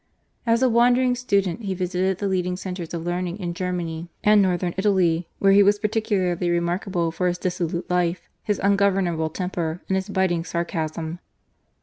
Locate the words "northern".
4.41-4.73